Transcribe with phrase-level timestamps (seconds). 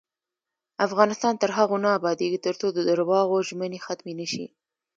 [0.87, 4.45] افغانستان تر هغو نه ابادیږي، ترڅو د درواغو ژمنې ختمې نشي.